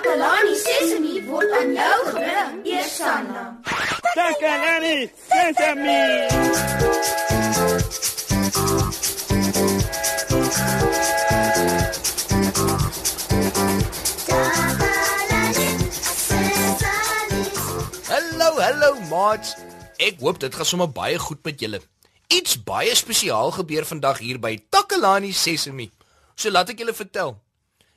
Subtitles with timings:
[0.00, 3.42] Takalani Sesemi word aan jou gebring, Eersanna.
[4.16, 6.04] Takalani Sesemi.
[18.08, 19.52] Hallo, hallo maats.
[20.00, 21.82] Ek hoop dit gaan sommer baie goed met julle.
[22.32, 25.90] Iets baie spesiaal gebeur vandag hier by Takalani Sesemi.
[26.32, 27.36] So laat ek julle vertel.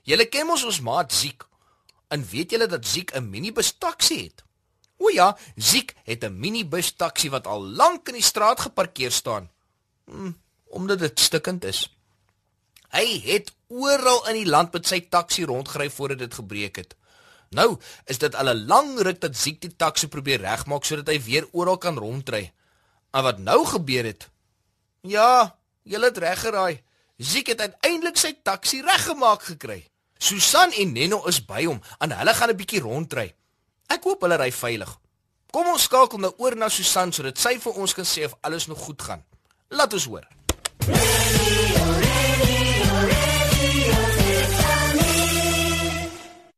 [0.03, 1.47] Julle ken mos ons maat Ziek.
[2.13, 4.43] En weet julle dat Ziek 'n minibus taxi het?
[4.97, 9.49] O ja, Ziek het 'n minibus taxi wat al lank in die straat geparkeer staan.
[10.05, 10.31] Hm,
[10.63, 11.95] omdat dit stikkend is.
[12.89, 16.95] Hy het oral in die land met sy taxi rondgery voordat dit gebreek het.
[17.49, 21.21] Nou is dit al 'n lang ruk dat Ziek die taxi probeer regmaak sodat hy
[21.21, 22.53] weer oral kan rondry.
[23.11, 24.29] En wat nou gebeur het?
[25.01, 26.81] Ja, jy het reg geraai.
[27.17, 29.92] Ziek het uiteindelik sy taxi reggemaak gekry.
[30.23, 33.35] Susan en Nenno is by hom en hulle gaan 'n bietjie rondry.
[33.87, 34.91] Ek hoop hulle ry veilig.
[35.51, 38.67] Kom ons skakel nou oor na Susan sodat sy vir ons kan sê of alles
[38.67, 39.23] nog goed gaan.
[39.67, 40.27] Laat ons hoor.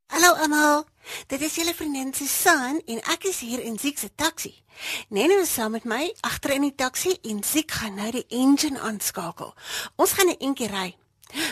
[0.07, 0.85] Hallo almal.
[1.27, 4.63] Dit is julle vriendin Susan en ek is hier in Ziek se taxi.
[5.09, 8.79] Nene is saam met my agter in die taxi en Ziek gaan nou die engine
[8.79, 9.55] aanskakel.
[9.95, 10.97] Ons gaan 'n entjie ry.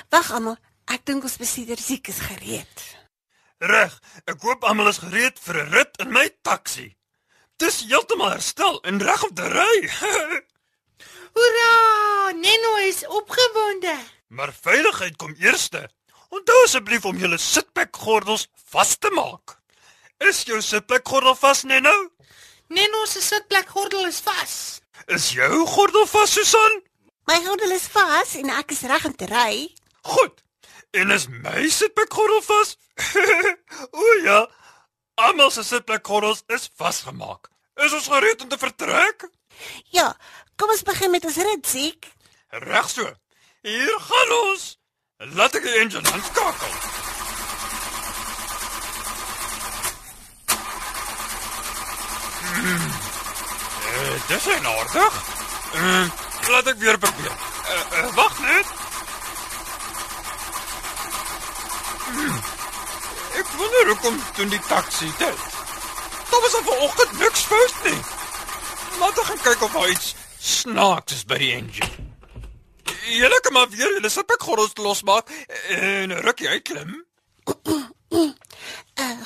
[0.10, 0.58] Wag almal,
[0.94, 2.84] ek dink ons besitter Ziek is gereed.
[3.64, 3.94] Reg,
[4.28, 6.96] ek hoop almal is gereed vir 'n rit in my taxi.
[7.58, 9.76] Dis heeltemal herstel en reg om te ry.
[11.36, 12.32] Hoera!
[12.34, 13.96] Neno is opgewonde.
[14.28, 15.90] maar veiligheid kom eerste.
[16.30, 19.58] Onthou asseblief om julle sitplekgordels vas te maak.
[20.18, 22.10] Is jou sitplekgordel vas, Nenno?
[22.68, 24.82] Neno se sitplekgordel is vas.
[25.06, 26.82] Is jou gordel vas, Susan?
[27.30, 29.70] My gordel is vas en ek is reg om te ry.
[30.02, 30.43] Goed.
[30.94, 32.76] En is my sitplekgordel vas?
[34.02, 34.50] o ja.
[35.14, 37.50] Almal se sitplekgordels is vasgemaak.
[37.82, 39.26] Is ons gereed om te vertrek?
[39.90, 40.12] Ja,
[40.56, 42.12] kom ons begin met ons rit, Ziek.
[42.50, 43.10] Reg so.
[43.66, 44.68] Hier gaan ons.
[45.34, 46.78] Laat ek die engine aanskakel.
[52.54, 52.88] Hmm.
[53.94, 55.22] Eh, dis en aardig.
[55.74, 56.06] Uh,
[56.54, 57.34] laat ek weer probeer.
[57.34, 58.74] Uh, uh, Wag net.
[62.14, 62.42] Hmm.
[63.34, 65.38] Ek wonder hoekom doen die taxi dit.
[66.30, 68.00] Daar was al vanoggend niks fout nie.
[69.00, 71.92] Laat ek gaan kyk of daar iets snaaks is by die engine.
[73.14, 75.30] Julle kan maar weer julle sitbekgordels losmaak
[75.70, 77.04] en rukkie uitklim.
[77.46, 78.32] Uh,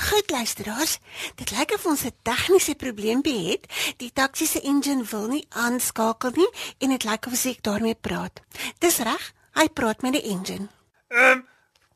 [0.09, 0.97] goed luisteraars,
[1.35, 3.65] dit lyk of ons 'n tegniese probleempie het.
[3.97, 8.41] Die taxi se engine wil nie aanskakel nie en dit lyk of ek daarmee praat.
[8.79, 10.67] Dis reg, hy praat met die engine.
[11.07, 11.47] Ehm um,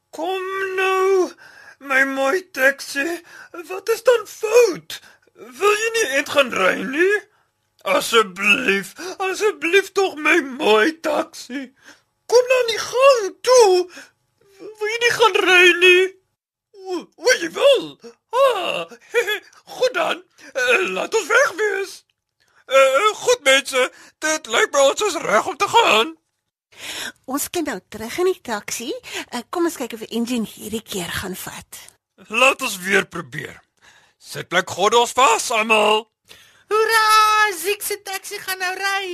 [0.09, 0.43] kom
[0.75, 1.31] nou
[1.81, 3.21] my mooi taxi.
[3.67, 4.99] Wat is dan fout?
[5.33, 7.17] Wil jy nie eet gaan ry nie?
[7.81, 11.71] Asseblief, asseblief tog my mooi taxi.
[12.29, 13.73] Kom nou nie gang toe.
[14.59, 16.03] Wil jy nie gaan ry nie?
[16.81, 17.89] O, o jy wil.
[18.31, 18.85] Ah,
[19.77, 20.23] goed dan.
[20.53, 21.97] Uh, laat ons weg wees.
[22.71, 23.89] Uh, goed mense,
[24.23, 26.15] dit lyk my ons is reg om te gaan.
[27.25, 28.89] Ons klim nou terug in die taxi.
[29.31, 31.81] Uh, kom ons kyk of die engine hierdie keer gaan vat.
[32.29, 33.57] Laat ons weer probeer.
[34.21, 36.05] Sit plek gordels vas almal.
[36.71, 37.07] Hoera!
[37.57, 39.07] Ziek se taxi gaan nou ry.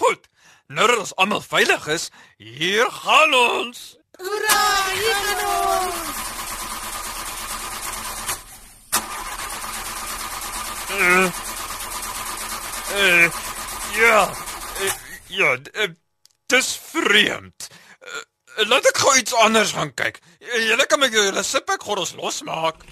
[0.00, 0.28] Goed.
[0.72, 3.82] Nou dat ons almal veilig is, hier gaan ons.
[4.16, 4.60] Hoera!
[4.94, 6.22] Hier gaan ons.
[10.94, 11.26] Uh,
[12.94, 13.30] uh,
[13.98, 14.30] ja.
[14.80, 14.92] Uh,
[15.26, 15.88] ja, uh,
[16.54, 17.68] dis vreemd.
[18.04, 18.22] Uh,
[18.70, 20.20] laat ek gou iets anders gaan kyk.
[20.68, 22.84] Julle kan my julle sitpak gordels losmaak.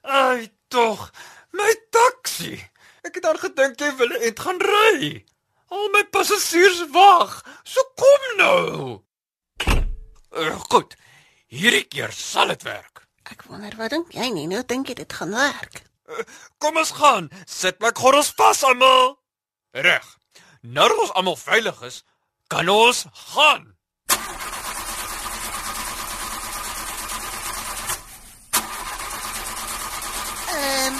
[0.00, 1.10] Ai tog,
[1.52, 2.56] my taxi.
[3.04, 5.12] Ek het aan gedink jy wil net gaan ry.
[5.70, 7.40] Al my passasiers wag.
[7.64, 8.64] So kom nou.
[10.30, 10.96] Uh, goed.
[11.50, 13.04] Hierdie keer sal dit werk.
[13.30, 14.48] Ek wonder wat dink jy nie?
[14.50, 15.84] Nou dink jy dit gaan werk.
[16.10, 16.24] Uh,
[16.62, 17.30] kom ons gaan.
[17.46, 19.19] Sit my gordels vas almal.
[19.70, 20.16] Reg.
[20.60, 22.02] Nou dat ons almal veilig is,
[22.46, 23.76] kan ons gaan.
[30.50, 30.96] Ehm um,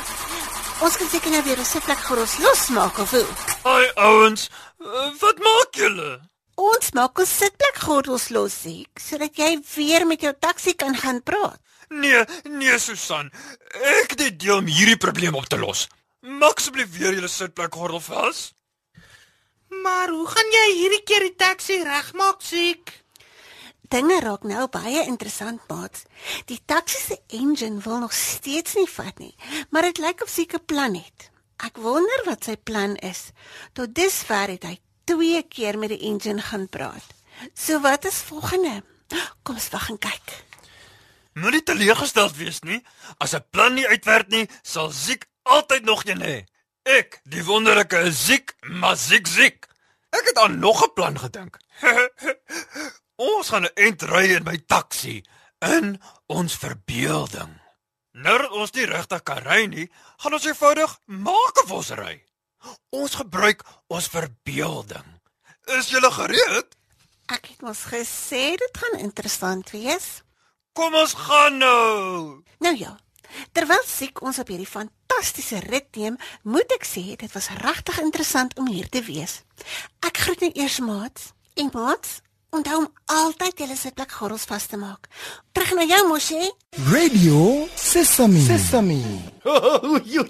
[0.81, 3.27] ons kan seker nou weer ons sitplek gerus losmaak of hoe?
[3.69, 4.47] Ai ouens,
[4.79, 6.21] uh, wat maak julle?
[6.55, 11.21] Ons maak ons sitplek gordels los, Ziek, sodat jy weer met jou taxi kan gaan
[11.27, 11.59] praat.
[11.89, 13.33] Nee, nee Susan.
[13.99, 15.89] Ek het 'n idee om hierdie probleem op te los.
[16.21, 18.53] Maak asseblief weer julle sitplek gordel vas.
[19.83, 22.93] Maar hoe gaan jy hierdie keer die taxi regmaak, Ziek?
[23.91, 26.03] Dinge raak nou baie interessant, maat.
[26.51, 29.35] Die taxi se engine wil nog steeds nie vat nie,
[29.71, 31.31] maar dit lyk of Ziek 'n plan het.
[31.65, 33.33] Ek wonder wat sy plan is.
[33.73, 37.07] Tot dusver het hy twee keer met die engine gaan praat.
[37.55, 38.83] So wat is volgende?
[39.43, 40.45] Kom ons wag en kyk.
[41.35, 42.83] Moenie teleurgesteld wees nie.
[43.19, 46.45] As 'n plan nie uitwerk nie, sal Ziek altyd nog een hê.
[46.83, 49.70] Ek, die wonderlike is Ziek, maar Ziek Ziek.
[50.11, 51.59] Ek het aan nog 'n plan gedink.
[53.31, 55.25] ons gaan 'n ent ry in my taxi
[55.59, 57.61] in ons verbeelding.
[58.13, 62.25] Nou dat ons nie regtig kan ry nie, gaan ons eenvoudig maak of ons ry.
[62.91, 65.07] Ons gebruik ons verbeelding.
[65.79, 66.77] Is jy gereed?
[67.31, 70.23] Ek het mos gesê dit gaan interessant wees.
[70.73, 72.43] Kom ons gaan nou.
[72.59, 72.99] Nou ja.
[73.53, 78.57] Terwyl siek ons op hierdie fantastiese rit neem, moet ek sê dit was regtig interessant
[78.59, 79.43] om hier te wees.
[80.07, 81.33] Ek groet net eers maats.
[81.61, 85.07] En maats, onthou om altyd julle sitplek gordels vas te maak.
[85.55, 86.49] Terug na jou mosie.
[86.91, 88.43] Radio Sesame.
[88.47, 89.03] Sesame.
[89.51, 90.27] Oh, jo,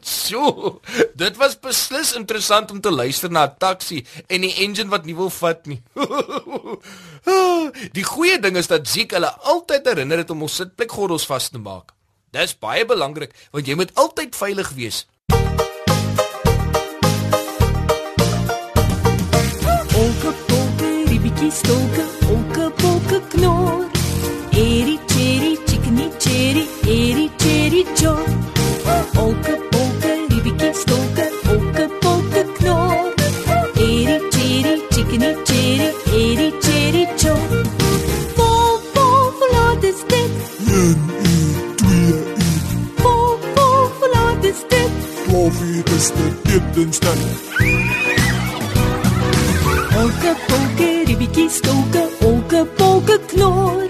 [1.19, 5.17] dit was beslis interessant om te luister na 'n taxi en die engine wat nie
[5.17, 5.82] wil vat nie.
[7.99, 11.49] die goeie ding is dat Ziek hulle altyd herinner het om ons sitplek gordels vas
[11.49, 11.91] te maak.
[12.31, 14.99] Dis baie belangrik want jy moet altyd veilig wees.
[20.00, 23.82] Olke polke, ribietjie stolke, olke polke knor.
[24.55, 27.09] Eri cherry, chickeny cherry, eri
[50.20, 53.88] Olke polke, ribietjie stolke, olke polke knor.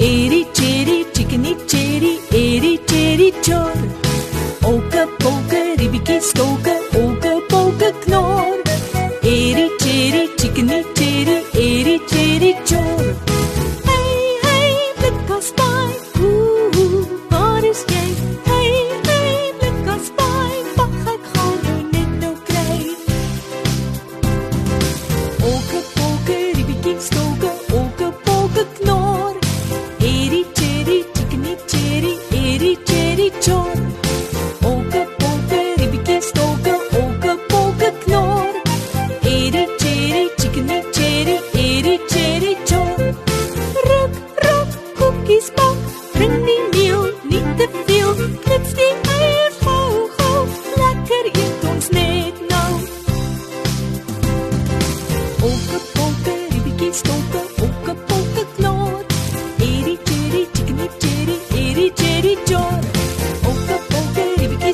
[0.00, 3.76] Eri cherry, chickeny cherry, eri cherry chor.
[4.70, 8.37] Olke polke, ribietjie stolke, olke polke knor.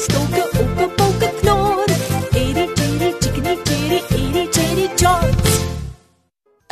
[0.05, 1.89] Stolke, olke polke knor.
[2.43, 5.27] Eri cherry, chickeny cherry, eri cherry chor.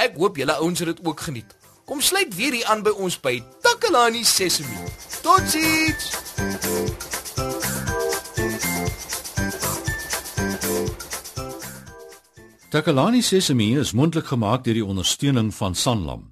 [0.03, 1.57] Ek hoop julle ouens het dit ook geniet.
[1.85, 4.79] Kom sluit weer hier aan by ons by Takalani Sesemi.
[5.23, 6.11] Totsiens.
[12.73, 16.32] Takalani Sesemi is mondelik gemaak deur die ondersteuning van Sanlam.